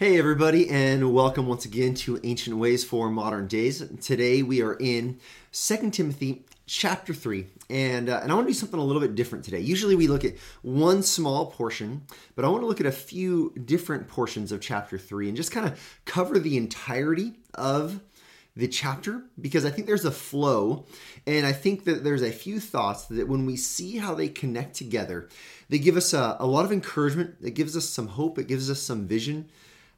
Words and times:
Hey, 0.00 0.18
everybody, 0.18 0.66
and 0.70 1.12
welcome 1.12 1.46
once 1.46 1.66
again 1.66 1.92
to 1.96 2.18
Ancient 2.24 2.56
Ways 2.56 2.82
for 2.82 3.10
Modern 3.10 3.46
Days. 3.46 3.86
Today 4.00 4.42
we 4.42 4.62
are 4.62 4.72
in 4.80 5.20
2 5.52 5.90
Timothy 5.90 6.46
chapter 6.64 7.12
3, 7.12 7.46
and, 7.68 8.08
uh, 8.08 8.20
and 8.22 8.32
I 8.32 8.34
want 8.34 8.46
to 8.46 8.54
do 8.54 8.58
something 8.58 8.80
a 8.80 8.82
little 8.82 9.02
bit 9.02 9.14
different 9.14 9.44
today. 9.44 9.60
Usually 9.60 9.94
we 9.94 10.08
look 10.08 10.24
at 10.24 10.38
one 10.62 11.02
small 11.02 11.50
portion, 11.50 12.06
but 12.34 12.46
I 12.46 12.48
want 12.48 12.62
to 12.62 12.66
look 12.66 12.80
at 12.80 12.86
a 12.86 12.90
few 12.90 13.52
different 13.62 14.08
portions 14.08 14.52
of 14.52 14.62
chapter 14.62 14.96
3 14.96 15.28
and 15.28 15.36
just 15.36 15.52
kind 15.52 15.66
of 15.66 16.00
cover 16.06 16.38
the 16.38 16.56
entirety 16.56 17.34
of 17.52 18.00
the 18.56 18.68
chapter 18.68 19.24
because 19.38 19.66
I 19.66 19.70
think 19.70 19.86
there's 19.86 20.06
a 20.06 20.10
flow 20.10 20.86
and 21.26 21.44
I 21.44 21.52
think 21.52 21.84
that 21.84 22.04
there's 22.04 22.22
a 22.22 22.32
few 22.32 22.58
thoughts 22.58 23.04
that 23.04 23.28
when 23.28 23.44
we 23.44 23.56
see 23.56 23.98
how 23.98 24.14
they 24.14 24.28
connect 24.28 24.76
together, 24.76 25.28
they 25.68 25.78
give 25.78 25.98
us 25.98 26.14
a, 26.14 26.38
a 26.40 26.46
lot 26.46 26.64
of 26.64 26.72
encouragement, 26.72 27.36
it 27.42 27.50
gives 27.50 27.76
us 27.76 27.86
some 27.86 28.08
hope, 28.08 28.38
it 28.38 28.48
gives 28.48 28.70
us 28.70 28.80
some 28.80 29.06
vision 29.06 29.50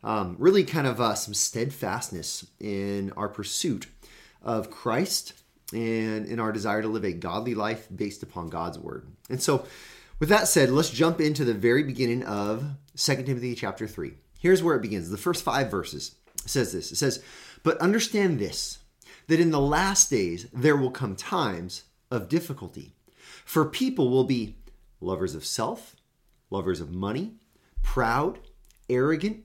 um, 0.03 0.37
really 0.39 0.64
kind 0.64 0.87
of 0.87 1.00
uh, 1.00 1.14
some 1.14 1.35
steadfastness 1.35 2.46
in 2.61 3.13
our 3.17 3.29
pursuit 3.29 3.86
of 4.43 4.71
Christ 4.71 5.35
and 5.72 6.27
in 6.27 6.40
our 6.40 6.53
desire 6.53 6.82
to 6.82 6.89
live 6.89 7.04
a 7.04 7.13
godly 7.13 7.54
life 7.54 7.86
based 7.94 8.22
upon 8.22 8.50
God's 8.50 8.79
word. 8.79 9.07
And 9.30 9.43
so, 9.43 9.67
with 10.18 10.29
that 10.29 10.49
said, 10.49 10.71
let's 10.71 10.91
jump 10.91 11.21
into 11.21 11.44
the 11.44 11.54
very 11.54 11.82
beginning 11.82 12.22
of 12.25 12.64
2 12.96 13.22
Timothy 13.22 13.54
chapter 13.54 13.86
3. 13.86 14.13
Here's 14.39 14.63
where 14.63 14.77
it 14.77 14.82
begins. 14.82 15.11
The 15.11 15.17
first 15.17 15.43
five 15.43 15.71
verses 15.71 16.16
says 16.46 16.72
this. 16.72 16.93
It 16.93 16.96
says, 16.96 17.22
"But 17.63 17.79
understand 17.79 18.39
this, 18.39 18.79
that 19.29 19.41
in 19.41 19.50
the 19.50 19.61
last 19.61 20.11
days 20.11 20.46
there 20.53 20.77
will 20.77 20.91
come 20.91 21.16
times 21.16 21.85
of 22.11 22.29
difficulty. 22.29 22.94
For 23.44 23.64
people 23.64 24.11
will 24.11 24.25
be 24.25 24.57
lovers 25.00 25.35
of 25.35 25.44
self, 25.44 25.96
lovers 26.50 26.80
of 26.80 26.93
money, 26.93 27.35
proud, 27.82 28.39
arrogant, 28.89 29.44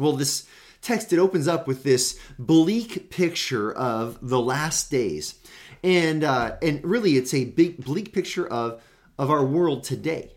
Well, 0.00 0.12
this 0.12 0.46
text, 0.80 1.12
it 1.12 1.18
opens 1.18 1.46
up 1.46 1.66
with 1.66 1.82
this 1.82 2.18
bleak 2.38 3.10
picture 3.10 3.70
of 3.70 4.18
the 4.26 4.40
last 4.40 4.90
days. 4.90 5.34
And, 5.82 6.24
uh, 6.24 6.56
and 6.62 6.82
really, 6.82 7.16
it's 7.16 7.34
a 7.34 7.44
big, 7.44 7.84
bleak 7.84 8.12
picture 8.12 8.46
of, 8.46 8.82
of 9.18 9.30
our 9.30 9.44
world 9.44 9.84
today. 9.84 10.32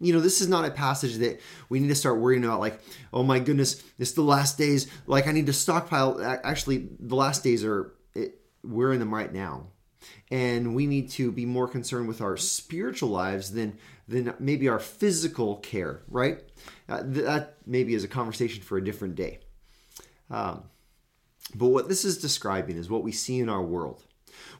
You 0.00 0.14
know, 0.14 0.20
this 0.20 0.40
is 0.40 0.48
not 0.48 0.64
a 0.64 0.70
passage 0.70 1.16
that 1.16 1.40
we 1.68 1.78
need 1.78 1.88
to 1.88 1.94
start 1.94 2.18
worrying 2.18 2.44
about, 2.44 2.58
like, 2.58 2.80
oh 3.12 3.22
my 3.22 3.38
goodness, 3.38 3.82
it's 3.98 4.12
the 4.12 4.22
last 4.22 4.58
days. 4.58 4.90
Like, 5.06 5.28
I 5.28 5.32
need 5.32 5.46
to 5.46 5.52
stockpile. 5.52 6.20
Actually, 6.42 6.88
the 6.98 7.14
last 7.14 7.44
days 7.44 7.64
are, 7.64 7.92
it, 8.14 8.40
we're 8.64 8.92
in 8.92 8.98
them 8.98 9.14
right 9.14 9.32
now 9.32 9.68
and 10.30 10.74
we 10.74 10.86
need 10.86 11.10
to 11.10 11.30
be 11.30 11.46
more 11.46 11.68
concerned 11.68 12.08
with 12.08 12.20
our 12.20 12.36
spiritual 12.36 13.08
lives 13.08 13.52
than 13.52 13.78
than 14.08 14.34
maybe 14.38 14.68
our 14.68 14.78
physical 14.78 15.56
care 15.56 16.02
right 16.08 16.40
uh, 16.92 17.02
that 17.04 17.56
maybe 17.66 17.94
is 17.94 18.04
a 18.04 18.08
conversation 18.08 18.62
for 18.62 18.76
a 18.78 18.84
different 18.84 19.14
day 19.14 19.40
um, 20.32 20.64
but 21.54 21.68
what 21.68 21.88
this 21.88 22.04
is 22.04 22.18
describing 22.18 22.76
is 22.76 22.88
what 22.88 23.02
we 23.02 23.12
see 23.12 23.38
in 23.38 23.48
our 23.48 23.62
world. 23.62 24.04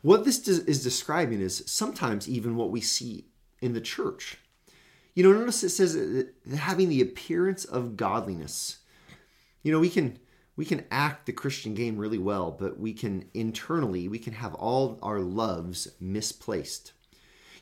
What 0.02 0.24
this 0.24 0.46
is 0.46 0.82
describing 0.82 1.40
is 1.40 1.64
sometimes 1.66 2.28
even 2.28 2.56
what 2.56 2.70
we 2.70 2.80
see 2.80 3.26
in 3.60 3.72
the 3.72 3.80
church. 3.80 4.38
You 5.14 5.24
know, 5.24 5.32
notice 5.32 5.62
it 5.62 5.70
says 5.70 6.26
having 6.56 6.88
the 6.88 7.00
appearance 7.00 7.64
of 7.64 7.96
godliness. 7.96 8.78
You 9.62 9.72
know, 9.72 9.80
we 9.80 9.90
can 9.90 10.18
we 10.56 10.64
can 10.64 10.84
act 10.90 11.26
the 11.26 11.32
Christian 11.32 11.74
game 11.74 11.96
really 11.96 12.18
well, 12.18 12.50
but 12.50 12.78
we 12.78 12.92
can 12.92 13.28
internally 13.32 14.08
we 14.08 14.18
can 14.18 14.34
have 14.34 14.54
all 14.54 14.98
our 15.02 15.20
loves 15.20 15.88
misplaced. 16.00 16.92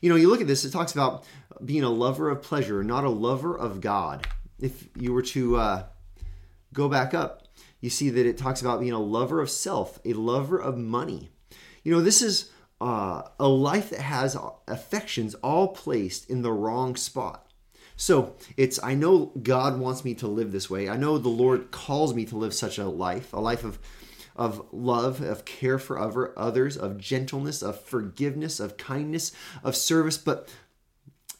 You 0.01 0.09
know, 0.09 0.15
you 0.15 0.29
look 0.29 0.41
at 0.41 0.47
this; 0.47 0.65
it 0.65 0.71
talks 0.71 0.91
about 0.91 1.25
being 1.63 1.83
a 1.83 1.89
lover 1.89 2.29
of 2.29 2.41
pleasure, 2.41 2.83
not 2.83 3.03
a 3.03 3.09
lover 3.09 3.57
of 3.57 3.81
God. 3.81 4.27
If 4.61 4.87
you 4.95 5.13
were 5.13 5.23
to 5.23 5.57
uh, 5.57 5.83
go 6.73 6.87
back 6.87 7.13
up, 7.13 7.47
you 7.79 7.89
see 7.89 8.09
that 8.11 8.25
it 8.25 8.37
talks 8.37 8.61
about 8.61 8.79
being 8.79 8.93
a 8.93 8.99
lover 8.99 9.41
of 9.41 9.49
self, 9.49 9.99
a 10.05 10.13
lover 10.13 10.57
of 10.57 10.77
money. 10.77 11.31
You 11.83 11.93
know, 11.93 12.01
this 12.01 12.21
is 12.21 12.51
uh, 12.79 13.23
a 13.39 13.47
life 13.47 13.89
that 13.89 14.01
has 14.01 14.37
affections 14.67 15.35
all 15.35 15.69
placed 15.69 16.29
in 16.29 16.41
the 16.41 16.51
wrong 16.51 16.95
spot. 16.95 17.47
So 17.95 18.35
it's, 18.57 18.81
I 18.83 18.95
know 18.95 19.31
God 19.41 19.79
wants 19.79 20.03
me 20.03 20.15
to 20.15 20.27
live 20.27 20.51
this 20.51 20.69
way. 20.69 20.89
I 20.89 20.97
know 20.97 21.17
the 21.17 21.29
Lord 21.29 21.71
calls 21.71 22.13
me 22.13 22.25
to 22.25 22.37
live 22.37 22.53
such 22.53 22.77
a 22.77 22.87
life, 22.87 23.33
a 23.33 23.39
life 23.39 23.63
of, 23.63 23.77
of 24.35 24.65
love, 24.71 25.21
of 25.21 25.45
care 25.45 25.77
for 25.77 25.99
other, 25.99 26.37
others, 26.37 26.77
of 26.77 26.97
gentleness, 26.97 27.61
of 27.61 27.79
forgiveness, 27.79 28.59
of 28.59 28.77
kindness, 28.77 29.31
of 29.63 29.75
service. 29.75 30.17
But 30.17 30.49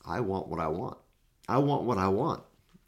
I 0.05 0.19
want 0.19 0.49
what 0.49 0.59
I 0.59 0.67
want. 0.67 0.97
I 1.47 1.57
want 1.57 1.83
what 1.83 1.97
I 1.97 2.09
want. 2.09 2.43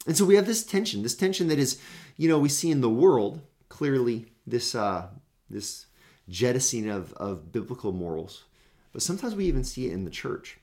And 0.06 0.16
so 0.16 0.24
we 0.24 0.36
have 0.36 0.46
this 0.46 0.64
tension, 0.64 1.02
this 1.02 1.14
tension 1.14 1.48
that 1.48 1.58
is, 1.58 1.80
you 2.16 2.28
know, 2.28 2.38
we 2.38 2.48
see 2.48 2.70
in 2.70 2.80
the 2.80 2.90
world 2.90 3.40
clearly 3.68 4.26
this 4.46 4.74
uh, 4.74 5.08
this 5.48 5.86
jettisoning 6.28 6.90
of, 6.90 7.12
of 7.14 7.52
biblical 7.52 7.92
morals, 7.92 8.44
but 8.92 9.02
sometimes 9.02 9.34
we 9.34 9.46
even 9.46 9.64
see 9.64 9.86
it 9.86 9.92
in 9.92 10.04
the 10.04 10.10
church. 10.10 10.58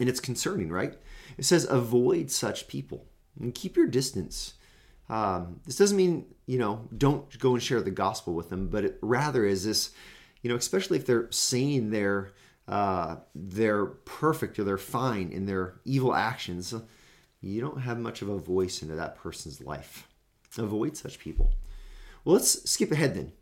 And 0.00 0.08
it's 0.08 0.20
concerning, 0.20 0.70
right? 0.70 0.94
It 1.38 1.44
says, 1.44 1.66
avoid 1.70 2.30
such 2.30 2.68
people 2.68 3.06
and 3.40 3.54
keep 3.54 3.76
your 3.76 3.86
distance. 3.86 4.54
Um, 5.08 5.60
this 5.64 5.76
doesn't 5.76 5.96
mean, 5.96 6.26
you 6.46 6.58
know, 6.58 6.88
don't 6.96 7.38
go 7.38 7.54
and 7.54 7.62
share 7.62 7.80
the 7.80 7.90
gospel 7.90 8.34
with 8.34 8.50
them, 8.50 8.68
but 8.68 8.84
it 8.84 8.98
rather 9.02 9.44
is 9.44 9.64
this, 9.64 9.90
you 10.42 10.50
know, 10.50 10.56
especially 10.56 10.98
if 10.98 11.06
they're 11.06 11.30
saying 11.30 11.90
they're, 11.90 12.32
uh, 12.66 13.16
they're 13.34 13.86
perfect 13.86 14.58
or 14.58 14.64
they're 14.64 14.78
fine 14.78 15.30
in 15.30 15.46
their 15.46 15.76
evil 15.84 16.14
actions 16.14 16.74
you 17.44 17.60
don't 17.60 17.82
have 17.82 17.98
much 17.98 18.22
of 18.22 18.28
a 18.28 18.38
voice 18.38 18.82
into 18.82 18.94
that 18.94 19.16
person's 19.16 19.60
life. 19.60 20.08
Avoid 20.56 20.96
such 20.96 21.18
people. 21.18 21.50
Well, 22.24 22.34
let's 22.36 22.68
skip 22.70 22.90
ahead 22.90 23.14
then. 23.14 23.32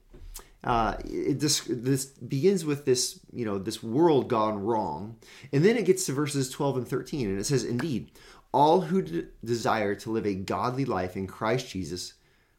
Uh, 0.64 0.96
it, 1.04 1.40
this, 1.40 1.60
this 1.68 2.06
begins 2.06 2.64
with 2.64 2.84
this, 2.84 3.20
you 3.32 3.44
know, 3.44 3.58
this 3.58 3.82
world 3.82 4.28
gone 4.28 4.62
wrong, 4.62 5.16
and 5.52 5.64
then 5.64 5.76
it 5.76 5.84
gets 5.84 6.06
to 6.06 6.12
verses 6.12 6.50
12 6.50 6.78
and 6.78 6.88
13, 6.88 7.28
and 7.28 7.38
it 7.38 7.44
says, 7.44 7.64
"Indeed, 7.64 8.12
all 8.52 8.82
who 8.82 9.02
d- 9.02 9.26
desire 9.44 9.94
to 9.96 10.10
live 10.10 10.26
a 10.26 10.34
godly 10.34 10.84
life 10.84 11.16
in 11.16 11.26
Christ 11.26 11.68
Jesus 11.70 12.14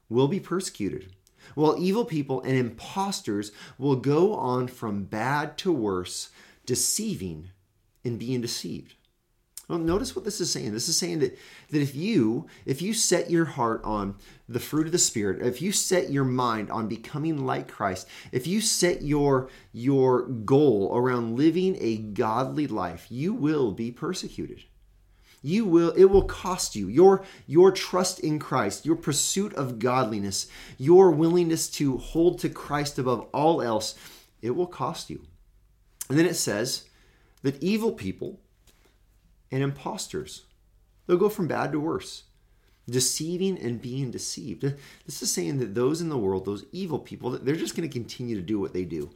will 0.09 0.27
be 0.27 0.39
persecuted, 0.39 1.13
while 1.55 1.77
evil 1.79 2.03
people 2.03 2.41
and 2.41 2.57
impostors 2.57 3.51
will 3.77 3.95
go 3.95 4.33
on 4.33 4.67
from 4.67 5.05
bad 5.05 5.57
to 5.59 5.71
worse, 5.71 6.29
deceiving 6.65 7.51
and 8.03 8.19
being 8.19 8.41
deceived." 8.41 8.95
Well, 9.69 9.79
notice 9.79 10.13
what 10.13 10.25
this 10.25 10.41
is 10.41 10.51
saying. 10.51 10.73
This 10.73 10.89
is 10.89 10.97
saying 10.97 11.19
that, 11.19 11.37
that 11.69 11.81
if 11.81 11.95
you 11.95 12.47
if 12.65 12.81
you 12.81 12.93
set 12.93 13.31
your 13.31 13.45
heart 13.45 13.81
on 13.85 14.15
the 14.49 14.59
fruit 14.59 14.87
of 14.87 14.91
the 14.91 14.99
spirit, 14.99 15.41
if 15.41 15.61
you 15.61 15.71
set 15.71 16.11
your 16.11 16.25
mind 16.25 16.69
on 16.69 16.89
becoming 16.89 17.45
like 17.45 17.69
Christ, 17.69 18.07
if 18.33 18.45
you 18.45 18.59
set 18.59 19.03
your 19.03 19.49
your 19.71 20.23
goal 20.23 20.91
around 20.93 21.37
living 21.37 21.77
a 21.79 21.97
godly 21.97 22.67
life, 22.67 23.07
you 23.09 23.33
will 23.33 23.71
be 23.71 23.89
persecuted. 23.89 24.63
You 25.41 25.65
will 25.65 25.91
it 25.91 26.05
will 26.05 26.25
cost 26.25 26.75
you 26.75 26.89
your 26.89 27.23
your 27.47 27.71
trust 27.71 28.19
in 28.19 28.39
Christ, 28.39 28.85
your 28.85 28.97
pursuit 28.97 29.53
of 29.53 29.79
godliness, 29.79 30.47
your 30.77 31.09
willingness 31.09 31.69
to 31.71 31.97
hold 31.97 32.39
to 32.39 32.49
Christ 32.49 32.99
above 32.99 33.27
all 33.33 33.61
else, 33.61 33.95
it 34.41 34.51
will 34.51 34.67
cost 34.67 35.09
you. 35.09 35.25
And 36.09 36.19
then 36.19 36.25
it 36.25 36.35
says 36.35 36.83
that 37.43 37.61
evil 37.63 37.93
people 37.93 38.41
and 39.53 39.61
imposters. 39.61 40.45
They'll 41.05 41.17
go 41.17 41.29
from 41.29 41.47
bad 41.47 41.71
to 41.73 41.79
worse, 41.79 42.23
deceiving 42.89 43.59
and 43.59 43.79
being 43.79 44.09
deceived. 44.09 44.63
This 45.05 45.21
is 45.21 45.31
saying 45.31 45.59
that 45.59 45.75
those 45.75 46.01
in 46.01 46.09
the 46.09 46.17
world, 46.17 46.45
those 46.45 46.65
evil 46.71 46.97
people, 46.97 47.29
they're 47.29 47.55
just 47.55 47.75
going 47.77 47.87
to 47.87 47.93
continue 47.93 48.35
to 48.35 48.41
do 48.41 48.59
what 48.59 48.73
they 48.73 48.83
do. 48.83 49.11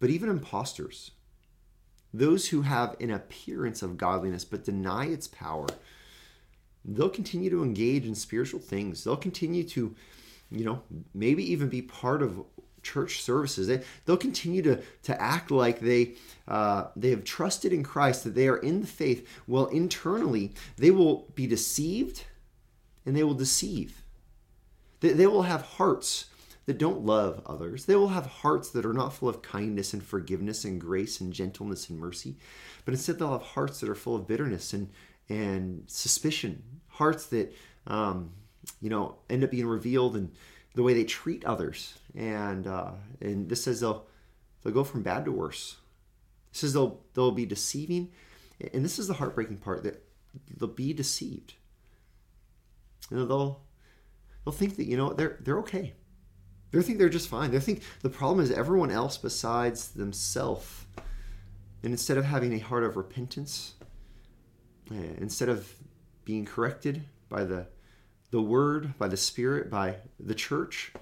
But 0.00 0.10
even 0.10 0.28
imposters, 0.28 1.12
those 2.12 2.48
who 2.48 2.60
have 2.60 2.94
an 3.00 3.10
appearance 3.10 3.82
of 3.82 3.96
godliness 3.96 4.44
but 4.44 4.64
deny 4.64 5.06
its 5.06 5.28
power, 5.28 5.66
they'll 6.84 7.08
continue 7.08 7.48
to 7.48 7.64
engage 7.64 8.04
in 8.04 8.14
spiritual 8.14 8.60
things. 8.60 9.02
They'll 9.02 9.16
continue 9.16 9.64
to, 9.64 9.94
you 10.50 10.64
know, 10.64 10.82
maybe 11.14 11.50
even 11.50 11.70
be 11.70 11.80
part 11.80 12.22
of 12.22 12.44
church 12.82 13.22
services. 13.22 13.66
They, 13.66 13.82
they'll 14.04 14.16
continue 14.16 14.62
to, 14.62 14.82
to 15.04 15.20
act 15.20 15.50
like 15.50 15.80
they, 15.80 16.14
uh, 16.46 16.86
they 16.96 17.10
have 17.10 17.24
trusted 17.24 17.72
in 17.72 17.82
Christ, 17.82 18.24
that 18.24 18.34
they 18.34 18.48
are 18.48 18.58
in 18.58 18.80
the 18.80 18.86
faith. 18.86 19.28
Well, 19.46 19.66
internally, 19.66 20.54
they 20.76 20.90
will 20.90 21.28
be 21.34 21.46
deceived 21.46 22.24
and 23.04 23.16
they 23.16 23.24
will 23.24 23.34
deceive. 23.34 24.02
They, 25.00 25.12
they 25.12 25.26
will 25.26 25.42
have 25.42 25.62
hearts 25.62 26.26
that 26.66 26.76
don't 26.76 27.06
love 27.06 27.40
others. 27.46 27.86
They 27.86 27.96
will 27.96 28.08
have 28.08 28.26
hearts 28.26 28.68
that 28.70 28.84
are 28.84 28.92
not 28.92 29.14
full 29.14 29.30
of 29.30 29.40
kindness 29.40 29.94
and 29.94 30.02
forgiveness 30.02 30.66
and 30.66 30.78
grace 30.78 31.18
and 31.18 31.32
gentleness 31.32 31.88
and 31.88 31.98
mercy, 31.98 32.36
but 32.84 32.92
instead 32.92 33.18
they'll 33.18 33.32
have 33.32 33.40
hearts 33.40 33.80
that 33.80 33.88
are 33.88 33.94
full 33.94 34.14
of 34.14 34.26
bitterness 34.26 34.74
and 34.74 34.90
and 35.30 35.84
suspicion, 35.86 36.62
hearts 36.88 37.26
that 37.26 37.54
um, 37.86 38.32
you 38.82 38.90
know 38.90 39.16
end 39.30 39.44
up 39.44 39.50
being 39.50 39.66
revealed 39.66 40.14
in 40.14 40.30
the 40.78 40.84
way 40.84 40.94
they 40.94 41.02
treat 41.02 41.44
others. 41.44 41.98
And 42.14 42.68
uh, 42.68 42.92
and 43.20 43.48
this 43.48 43.64
says 43.64 43.80
they'll 43.80 44.06
they'll 44.62 44.72
go 44.72 44.84
from 44.84 45.02
bad 45.02 45.24
to 45.24 45.32
worse. 45.32 45.76
This 46.52 46.60
says 46.60 46.72
they'll 46.72 47.00
they'll 47.14 47.32
be 47.32 47.46
deceiving, 47.46 48.12
and 48.72 48.84
this 48.84 48.96
is 49.00 49.08
the 49.08 49.14
heartbreaking 49.14 49.56
part 49.56 49.82
that 49.82 50.04
they'll 50.56 50.68
be 50.68 50.92
deceived. 50.92 51.54
You 53.10 53.16
know, 53.16 53.26
they'll 53.26 53.60
they'll 54.44 54.52
think 54.52 54.76
that 54.76 54.86
you 54.86 54.96
know 54.96 55.12
they're 55.12 55.38
they're 55.40 55.58
okay. 55.58 55.94
They 56.70 56.80
think 56.82 56.98
they're 56.98 57.08
just 57.08 57.28
fine. 57.28 57.50
They 57.50 57.58
think 57.58 57.82
the 58.02 58.10
problem 58.10 58.38
is 58.38 58.52
everyone 58.52 58.92
else 58.92 59.18
besides 59.18 59.88
themselves. 59.88 60.84
And 61.82 61.92
instead 61.92 62.18
of 62.18 62.24
having 62.24 62.52
a 62.52 62.58
heart 62.58 62.84
of 62.84 62.96
repentance, 62.96 63.74
eh, 64.92 65.14
instead 65.18 65.48
of 65.48 65.74
being 66.24 66.44
corrected 66.44 67.04
by 67.28 67.42
the 67.42 67.66
the 68.30 68.42
word, 68.42 68.98
by 68.98 69.08
the 69.08 69.16
spirit, 69.16 69.70
by 69.70 69.96
the 70.20 70.34
church, 70.34 70.92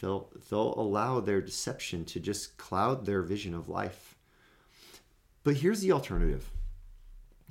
they'll 0.00 0.28
they'll 0.50 0.74
allow 0.76 1.20
their 1.20 1.40
deception 1.40 2.04
to 2.06 2.20
just 2.20 2.56
cloud 2.56 3.06
their 3.06 3.22
vision 3.22 3.54
of 3.54 3.68
life. 3.68 4.16
But 5.44 5.56
here's 5.56 5.80
the 5.80 5.92
alternative. 5.92 6.50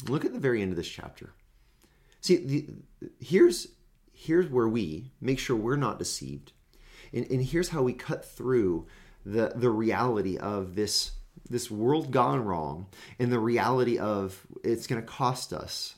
Look 0.08 0.26
at 0.26 0.34
the 0.34 0.40
very 0.40 0.62
end 0.62 0.72
of 0.72 0.78
this 0.78 0.90
chapter. 0.90 1.34
See, 2.22 2.38
the, 2.38 2.66
here's 3.20 3.68
here's 4.14 4.50
where 4.50 4.68
we 4.68 5.12
make 5.20 5.40
sure 5.40 5.56
we're 5.56 5.76
not 5.76 6.00
deceived 6.00 6.52
and, 7.14 7.30
and 7.30 7.44
here's 7.44 7.70
how 7.70 7.82
we 7.82 7.94
cut 7.94 8.26
through 8.26 8.88
the, 9.26 9.54
the 9.56 9.70
reality 9.70 10.38
of 10.38 10.76
this, 10.76 11.12
this 11.50 11.70
world 11.70 12.12
gone 12.12 12.44
wrong 12.44 12.88
and 13.20 13.32
the 13.32 13.40
reality 13.40 13.98
of 13.98 14.46
it's 14.64 14.88
going 14.88 15.02
to 15.02 15.08
cost 15.08 15.54
us 15.54 15.96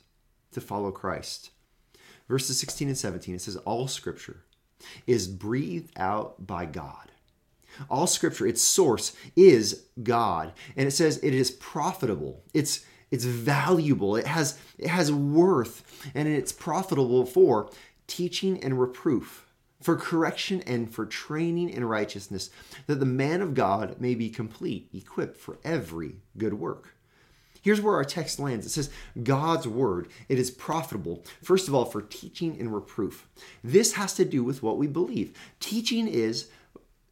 to 0.51 0.61
follow 0.61 0.91
Christ. 0.91 1.51
Verses 2.27 2.59
16 2.59 2.87
and 2.89 2.97
17, 2.97 3.35
it 3.35 3.41
says, 3.41 3.57
All 3.57 3.87
scripture 3.87 4.43
is 5.07 5.27
breathed 5.27 5.91
out 5.97 6.45
by 6.45 6.65
God. 6.65 7.11
All 7.89 8.07
scripture, 8.07 8.45
its 8.45 8.61
source 8.61 9.15
is 9.35 9.85
God. 10.01 10.53
And 10.75 10.87
it 10.87 10.91
says 10.91 11.19
it 11.23 11.33
is 11.33 11.51
profitable. 11.51 12.43
It's 12.53 12.85
it's 13.09 13.25
valuable. 13.25 14.15
It 14.15 14.27
has 14.27 14.59
it 14.77 14.89
has 14.89 15.11
worth 15.11 16.09
and 16.13 16.27
it's 16.27 16.51
profitable 16.51 17.25
for 17.25 17.69
teaching 18.07 18.63
and 18.63 18.79
reproof 18.79 19.47
for 19.83 19.97
correction 19.97 20.63
and 20.65 20.89
for 20.89 21.05
training 21.05 21.69
in 21.69 21.83
righteousness, 21.83 22.49
that 22.87 23.01
the 23.01 23.05
man 23.05 23.41
of 23.41 23.53
God 23.53 23.99
may 23.99 24.15
be 24.15 24.29
complete, 24.29 24.87
equipped 24.93 25.37
for 25.37 25.57
every 25.63 26.15
good 26.37 26.53
work. 26.53 26.92
Here's 27.63 27.81
where 27.81 27.95
our 27.95 28.03
text 28.03 28.39
lands. 28.39 28.65
It 28.65 28.69
says, 28.69 28.89
God's 29.23 29.67
word, 29.67 30.09
it 30.27 30.37
is 30.37 30.51
profitable, 30.51 31.23
first 31.41 31.69
of 31.69 31.73
all, 31.73 31.85
for 31.85 32.01
teaching 32.01 32.59
and 32.59 32.75
reproof. 32.75 33.27
This 33.63 33.93
has 33.93 34.13
to 34.15 34.25
do 34.25 34.43
with 34.43 34.61
what 34.61 34.77
we 34.77 34.85
believe. 34.85 35.33
Teaching 35.61 36.07
is 36.07 36.49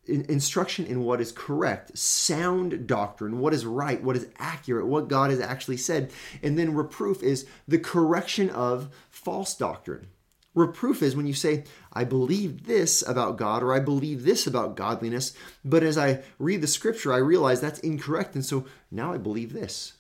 instruction 0.06 0.86
in 0.86 1.06
what 1.06 1.22
is 1.22 1.32
correct, 1.32 1.98
sound 1.98 2.86
doctrine, 2.86 3.40
what 3.40 3.54
is 3.54 3.66
right, 3.66 4.04
what 4.04 4.18
is 4.18 4.28
accurate, 4.40 4.88
what 4.88 5.08
God 5.08 5.30
has 5.30 5.40
actually 5.40 5.78
said. 5.78 6.12
And 6.44 6.60
then 6.60 6.76
reproof 6.76 7.24
is 7.24 7.48
the 7.66 7.80
correction 7.80 8.50
of 8.50 8.94
false 9.10 9.56
doctrine. 9.56 10.08
Reproof 10.54 11.02
is 11.02 11.16
when 11.16 11.28
you 11.28 11.34
say, 11.34 11.64
I 11.94 12.04
believe 12.04 12.66
this 12.66 13.08
about 13.08 13.38
God 13.38 13.64
or 13.64 13.74
I 13.74 13.80
believe 13.80 14.24
this 14.24 14.46
about 14.46 14.76
godliness, 14.76 15.34
but 15.64 15.82
as 15.82 15.98
I 15.98 16.24
read 16.40 16.60
the 16.60 16.68
scripture, 16.68 17.14
I 17.14 17.18
realize 17.18 17.62
that's 17.62 17.80
incorrect. 17.80 18.36
And 18.36 18.46
so 18.46 18.66
now 18.92 19.14
I 19.14 19.18
believe 19.18 19.54
this. 19.54 19.94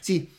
See, 0.00 0.30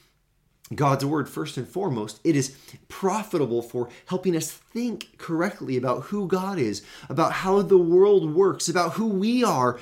God's 0.73 1.05
word, 1.05 1.29
first 1.29 1.57
and 1.57 1.67
foremost, 1.67 2.19
it 2.23 2.35
is 2.35 2.57
profitable 2.87 3.61
for 3.61 3.89
helping 4.07 4.35
us 4.35 4.51
think 4.51 5.17
correctly 5.17 5.77
about 5.77 6.05
who 6.05 6.27
God 6.27 6.57
is, 6.57 6.81
about 7.07 7.31
how 7.31 7.61
the 7.61 7.77
world 7.77 8.33
works, 8.33 8.67
about 8.67 8.93
who 8.93 9.05
we 9.07 9.43
are, 9.43 9.79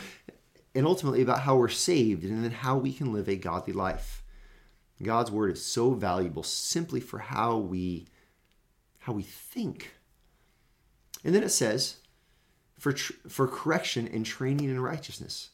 and 0.76 0.86
ultimately 0.86 1.22
about 1.22 1.42
how 1.42 1.56
we're 1.56 1.70
saved 1.70 2.24
and 2.24 2.44
then 2.44 2.52
how 2.52 2.78
we 2.78 2.92
can 2.92 3.14
live 3.14 3.30
a 3.30 3.36
godly 3.36 3.74
life. 3.74 4.24
God's 5.02 5.32
word 5.32 5.52
is 5.52 5.66
so 5.66 5.94
valuable 5.94 6.44
simply 6.44 7.00
for 7.00 7.20
how 7.20 7.58
we 7.58 8.08
how 9.00 9.12
we 9.12 9.24
think. 9.24 9.92
And 11.26 11.36
then 11.36 11.44
it 11.44 11.50
says, 11.50 11.98
for, 12.80 12.94
tr- 12.94 13.14
for 13.28 13.48
correction 13.48 14.08
and 14.08 14.26
training 14.26 14.70
in 14.70 14.80
righteousness. 14.80 15.50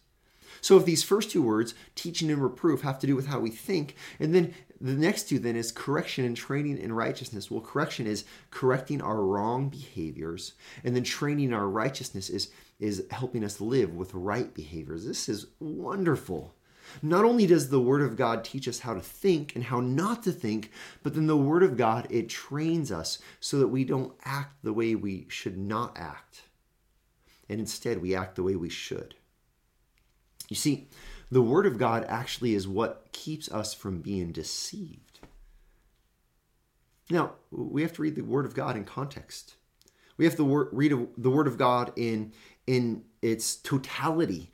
So 0.62 0.78
if 0.78 0.86
these 0.86 1.04
first 1.04 1.32
two 1.32 1.42
words, 1.42 1.74
teaching 1.96 2.30
and 2.30 2.42
reproof, 2.42 2.82
have 2.82 3.00
to 3.00 3.08
do 3.08 3.16
with 3.16 3.28
how 3.28 3.40
we 3.40 3.50
think, 3.50 3.96
and 4.20 4.34
then 4.34 4.54
the 4.82 4.94
next 4.94 5.28
two 5.28 5.40
then 5.40 5.56
is 5.56 5.72
correction 5.72 6.26
and 6.26 6.38
training 6.38 6.78
in 6.78 6.94
righteousness. 6.94 7.52
Well, 7.52 7.62
correction 7.62 8.08
is 8.08 8.24
correcting 8.50 9.02
our 9.02 9.22
wrong 9.22 9.70
behaviors, 9.70 10.54
and 10.84 10.96
then 10.96 11.04
training 11.04 11.54
our 11.54 11.68
righteousness 11.68 12.30
is 12.30 12.52
is 12.80 13.06
helping 13.12 13.44
us 13.44 13.60
live 13.60 13.94
with 13.94 14.14
right 14.14 14.54
behaviors. 14.54 15.06
This 15.06 15.28
is 15.28 15.48
wonderful. 15.60 16.56
Not 17.02 17.26
only 17.26 17.46
does 17.46 17.70
the 17.70 17.82
Word 17.82 18.02
of 18.02 18.16
God 18.16 18.44
teach 18.44 18.68
us 18.68 18.80
how 18.80 18.94
to 18.94 19.02
think 19.02 19.56
and 19.56 19.66
how 19.66 19.80
not 19.80 20.24
to 20.24 20.32
think, 20.32 20.72
but 21.04 21.14
then 21.14 21.28
the 21.28 21.38
Word 21.38 21.62
of 21.62 21.78
God, 21.78 22.08
it 22.10 22.30
trains 22.30 22.92
us 22.92 23.20
so 23.40 23.60
that 23.60 23.68
we 23.68 23.84
don't 23.84 24.14
act 24.24 24.64
the 24.64 24.74
way 24.74 24.96
we 24.96 25.26
should 25.30 25.58
not 25.58 25.98
act. 25.98 26.44
And 27.48 27.60
instead, 27.60 28.02
we 28.02 28.16
act 28.16 28.36
the 28.36 28.44
way 28.44 28.56
we 28.56 28.70
should. 28.70 29.16
You 30.50 30.56
see, 30.56 30.90
the 31.32 31.42
Word 31.42 31.66
of 31.66 31.78
God 31.78 32.06
actually 32.08 32.56
is 32.56 32.68
what 32.68 33.08
keeps 33.12 33.50
us 33.52 33.74
from 33.74 34.02
being 34.02 34.32
deceived. 34.32 35.20
Now, 37.10 37.34
we 37.52 37.82
have 37.82 37.94
to 37.94 38.02
read 38.02 38.16
the 38.16 38.22
Word 38.22 38.46
of 38.46 38.54
God 38.54 38.76
in 38.76 38.84
context. 38.84 39.56
We 40.18 40.26
have 40.26 40.36
to 40.36 40.68
read 40.72 40.94
the 41.18 41.30
Word 41.30 41.48
of 41.48 41.58
God 41.58 41.94
in, 41.96 42.34
in 42.68 43.04
its 43.22 43.56
totality 43.56 44.52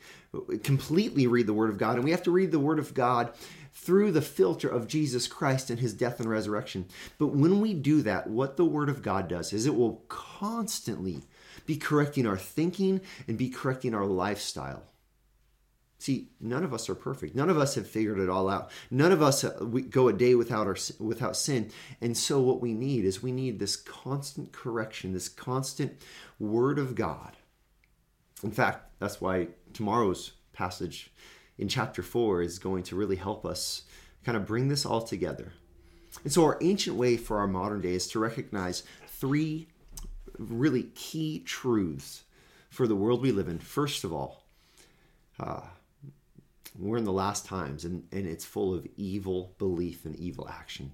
completely 0.63 1.27
read 1.27 1.47
the 1.47 1.53
Word 1.53 1.69
of 1.69 1.77
God, 1.77 1.95
and 1.95 2.03
we 2.03 2.11
have 2.11 2.23
to 2.23 2.31
read 2.31 2.51
the 2.51 2.59
Word 2.59 2.79
of 2.79 2.93
God 2.93 3.33
through 3.73 4.11
the 4.11 4.21
filter 4.21 4.67
of 4.67 4.87
Jesus 4.87 5.27
Christ 5.27 5.69
and 5.69 5.79
his 5.79 5.93
death 5.93 6.19
and 6.19 6.29
resurrection. 6.29 6.85
But 7.17 7.27
when 7.27 7.61
we 7.61 7.73
do 7.73 8.01
that, 8.03 8.27
what 8.27 8.57
the 8.57 8.65
Word 8.65 8.89
of 8.89 9.01
God 9.01 9.27
does 9.27 9.53
is 9.53 9.65
it 9.65 9.75
will 9.75 10.03
constantly 10.07 11.23
be 11.65 11.77
correcting 11.77 12.25
our 12.25 12.37
thinking 12.37 13.01
and 13.27 13.37
be 13.37 13.49
correcting 13.49 13.93
our 13.93 14.05
lifestyle. 14.05 14.83
See, 15.97 16.29
none 16.41 16.63
of 16.63 16.73
us 16.73 16.89
are 16.89 16.95
perfect. 16.95 17.35
None 17.35 17.49
of 17.49 17.57
us 17.57 17.75
have 17.75 17.87
figured 17.87 18.19
it 18.19 18.29
all 18.29 18.49
out. 18.49 18.69
None 18.91 19.11
of 19.11 19.21
us 19.21 19.43
uh, 19.43 19.51
go 19.89 20.07
a 20.07 20.13
day 20.13 20.35
without 20.35 20.67
our 20.67 20.77
without 20.99 21.37
sin. 21.37 21.71
And 22.01 22.17
so 22.17 22.39
what 22.41 22.61
we 22.61 22.73
need 22.73 23.05
is 23.05 23.23
we 23.23 23.31
need 23.31 23.59
this 23.59 23.75
constant 23.75 24.51
correction, 24.51 25.13
this 25.13 25.29
constant 25.29 25.93
word 26.37 26.79
of 26.79 26.95
God. 26.95 27.37
In 28.43 28.51
fact, 28.51 28.99
that's 28.99 29.21
why 29.21 29.47
tomorrow's 29.73 30.33
passage 30.53 31.11
in 31.57 31.67
chapter 31.67 32.03
4 32.03 32.41
is 32.41 32.59
going 32.59 32.83
to 32.83 32.95
really 32.95 33.15
help 33.15 33.45
us 33.45 33.83
kind 34.23 34.37
of 34.37 34.45
bring 34.45 34.67
this 34.67 34.85
all 34.85 35.01
together. 35.01 35.53
And 36.23 36.31
so, 36.31 36.43
our 36.43 36.57
ancient 36.61 36.95
way 36.97 37.17
for 37.17 37.39
our 37.39 37.47
modern 37.47 37.81
day 37.81 37.93
is 37.93 38.07
to 38.09 38.19
recognize 38.19 38.83
three 39.07 39.67
really 40.37 40.83
key 40.95 41.39
truths 41.39 42.23
for 42.69 42.87
the 42.87 42.95
world 42.95 43.21
we 43.21 43.31
live 43.31 43.47
in. 43.47 43.59
First 43.59 44.03
of 44.03 44.13
all, 44.13 44.43
uh, 45.39 45.61
we're 46.77 46.97
in 46.97 47.05
the 47.05 47.11
last 47.11 47.45
times 47.45 47.85
and, 47.85 48.03
and 48.11 48.27
it's 48.27 48.45
full 48.45 48.73
of 48.73 48.87
evil 48.97 49.53
belief 49.57 50.05
and 50.05 50.15
evil 50.15 50.47
action. 50.49 50.91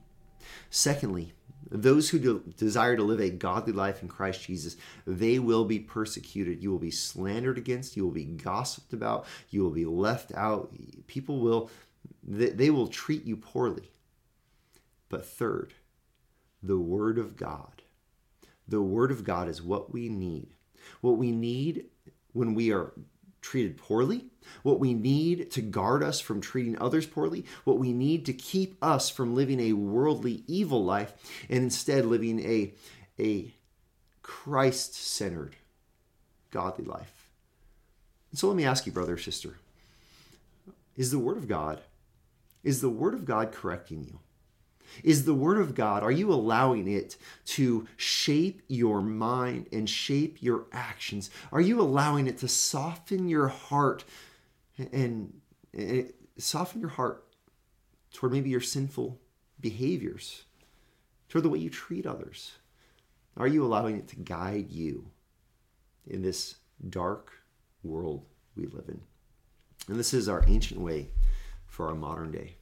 Secondly, 0.69 1.33
those 1.69 2.09
who 2.09 2.19
de- 2.19 2.51
desire 2.51 2.95
to 2.95 3.03
live 3.03 3.19
a 3.19 3.29
godly 3.29 3.73
life 3.73 4.01
in 4.01 4.07
Christ 4.07 4.43
Jesus, 4.43 4.75
they 5.05 5.39
will 5.39 5.65
be 5.65 5.79
persecuted. 5.79 6.61
You 6.61 6.71
will 6.71 6.79
be 6.79 6.91
slandered 6.91 7.57
against. 7.57 7.95
You 7.95 8.03
will 8.03 8.11
be 8.11 8.25
gossiped 8.25 8.93
about. 8.93 9.25
You 9.49 9.63
will 9.63 9.71
be 9.71 9.85
left 9.85 10.33
out. 10.35 10.73
People 11.07 11.39
will, 11.39 11.69
they 12.23 12.69
will 12.69 12.87
treat 12.87 13.25
you 13.25 13.37
poorly. 13.37 13.91
But 15.09 15.25
third, 15.25 15.73
the 16.61 16.79
Word 16.79 17.17
of 17.17 17.35
God. 17.35 17.81
The 18.67 18.81
Word 18.81 19.11
of 19.11 19.23
God 19.23 19.47
is 19.47 19.61
what 19.61 19.93
we 19.93 20.09
need. 20.09 20.53
What 21.01 21.17
we 21.17 21.31
need 21.31 21.85
when 22.33 22.53
we 22.53 22.71
are 22.71 22.93
treated 23.41 23.77
poorly, 23.77 24.25
what 24.63 24.79
we 24.79 24.93
need 24.93 25.51
to 25.51 25.61
guard 25.61 26.03
us 26.03 26.19
from 26.19 26.41
treating 26.41 26.79
others 26.79 27.05
poorly, 27.05 27.45
what 27.63 27.79
we 27.79 27.91
need 27.91 28.25
to 28.25 28.33
keep 28.33 28.75
us 28.83 29.09
from 29.09 29.35
living 29.35 29.59
a 29.59 29.73
worldly 29.73 30.43
evil 30.47 30.83
life 30.83 31.13
and 31.49 31.63
instead 31.63 32.05
living 32.05 32.39
a, 32.39 32.73
a 33.19 33.51
Christ 34.21 34.93
centered 34.95 35.55
godly 36.51 36.85
life. 36.85 37.29
And 38.29 38.39
so 38.39 38.47
let 38.47 38.55
me 38.55 38.65
ask 38.65 38.85
you, 38.85 38.91
brother 38.91 39.13
or 39.13 39.17
sister, 39.17 39.57
is 40.95 41.11
the 41.11 41.19
Word 41.19 41.37
of 41.37 41.47
God, 41.47 41.81
is 42.63 42.81
the 42.81 42.89
Word 42.89 43.13
of 43.13 43.25
God 43.25 43.51
correcting 43.51 44.03
you? 44.03 44.19
Is 45.03 45.25
the 45.25 45.33
Word 45.33 45.59
of 45.59 45.75
God, 45.75 46.03
are 46.03 46.11
you 46.11 46.31
allowing 46.31 46.87
it 46.87 47.17
to 47.45 47.87
shape 47.97 48.61
your 48.67 49.01
mind 49.01 49.67
and 49.71 49.89
shape 49.89 50.41
your 50.41 50.65
actions? 50.71 51.29
Are 51.51 51.61
you 51.61 51.81
allowing 51.81 52.27
it 52.27 52.37
to 52.39 52.47
soften 52.47 53.27
your 53.27 53.47
heart 53.47 54.03
and, 54.77 55.33
and 55.73 56.11
soften 56.37 56.81
your 56.81 56.89
heart 56.89 57.25
toward 58.13 58.31
maybe 58.31 58.49
your 58.49 58.61
sinful 58.61 59.19
behaviors, 59.59 60.43
toward 61.29 61.43
the 61.43 61.49
way 61.49 61.59
you 61.59 61.69
treat 61.69 62.05
others? 62.05 62.53
Are 63.37 63.47
you 63.47 63.65
allowing 63.65 63.97
it 63.97 64.07
to 64.09 64.17
guide 64.17 64.69
you 64.69 65.09
in 66.05 66.21
this 66.21 66.55
dark 66.89 67.31
world 67.83 68.25
we 68.55 68.65
live 68.65 68.89
in? 68.89 69.01
And 69.87 69.97
this 69.97 70.13
is 70.13 70.29
our 70.29 70.43
ancient 70.47 70.79
way 70.79 71.09
for 71.65 71.87
our 71.87 71.95
modern 71.95 72.31
day. 72.31 72.55